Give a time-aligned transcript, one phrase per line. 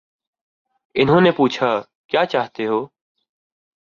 [0.95, 1.69] انہوں نے پوچھا:
[2.07, 2.85] کیا چاہتے ہو؟